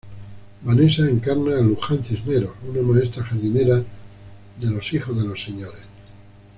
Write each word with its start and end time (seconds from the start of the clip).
Vanesa 0.63 1.07
encarna 1.07 1.55
a 1.57 1.61
Luján 1.61 2.03
Cisneros, 2.03 2.55
una 2.67 2.81
maestra 2.81 3.23
jardinera 3.23 3.83
de 4.59 4.65
los 4.67 4.91
hijos 4.93 5.15
de 5.15 5.27
los 5.27 5.39
"Sres. 5.39 5.67